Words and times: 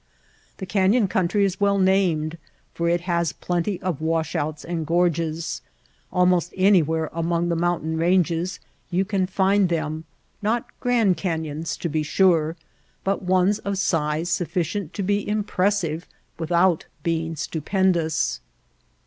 The 0.57 0.65
Canyon 0.65 1.07
country 1.07 1.45
is 1.45 1.61
well 1.61 1.77
named, 1.77 2.39
for 2.73 2.89
it 2.89 3.01
has 3.01 3.33
plenty 3.33 3.79
of 3.83 4.01
wash 4.01 4.35
outs 4.35 4.65
and 4.65 4.83
gorges. 4.87 5.61
Almost 6.11 6.55
any 6.57 6.81
where 6.81 7.11
among 7.13 7.49
the 7.49 7.55
mountain 7.55 7.97
ranges 7.97 8.59
you 8.89 9.05
can 9.05 9.27
find 9.27 9.69
them— 9.69 10.05
not 10.41 10.65
Grand 10.79 11.17
Canyons, 11.17 11.77
to 11.77 11.87
be 11.87 12.01
sure, 12.01 12.55
but 13.03 13.21
ones 13.21 13.59
of 13.59 13.77
size 13.77 14.29
sufiicient 14.31 14.91
to 14.93 15.03
be 15.03 15.29
impressive 15.29 16.07
without 16.39 16.87
being 17.03 17.35
stupendous. 17.35 18.39